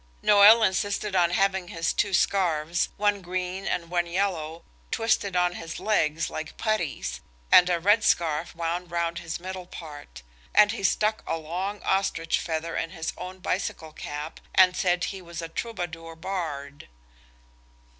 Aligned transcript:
Noël 0.23 0.65
insisted 0.65 1.15
on 1.15 1.29
having 1.29 1.67
his 1.67 1.93
two 1.93 2.11
scarves, 2.11 2.89
one 2.97 3.21
green 3.21 3.67
and 3.67 3.91
one 3.91 4.07
yellow, 4.07 4.63
twisted 4.89 5.35
on 5.35 5.53
his 5.53 5.79
legs 5.79 6.27
like 6.27 6.57
putties, 6.57 7.21
and 7.51 7.69
a 7.69 7.79
red 7.79 8.03
scarf 8.03 8.55
wound 8.55 8.89
round 8.89 9.19
his 9.19 9.39
middle 9.39 9.67
part, 9.67 10.23
and 10.55 10.71
he 10.71 10.81
stuck 10.81 11.23
a 11.27 11.37
long 11.37 11.83
ostrich 11.83 12.39
feather 12.39 12.75
in 12.75 12.89
his 12.89 13.13
own 13.15 13.37
bicycle 13.37 13.93
cap 13.93 14.39
and 14.55 14.75
said 14.75 15.03
he 15.03 15.21
was 15.21 15.39
a 15.39 15.47
troubadour 15.47 16.15
bard. 16.15 16.87